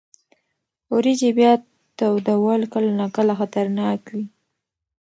وریجې 0.93 1.29
بیا 1.37 1.51
تودول 1.97 2.61
کله 2.73 2.89
ناکله 2.99 3.33
خطرناک 3.39 4.01
وي. 4.13 4.23